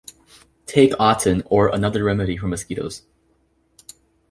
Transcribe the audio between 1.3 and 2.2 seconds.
or another